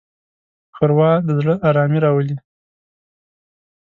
[0.75, 2.35] ښوروا د زړه ارامي راولي.